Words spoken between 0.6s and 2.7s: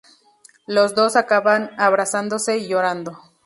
Los dos acaban abrazándose y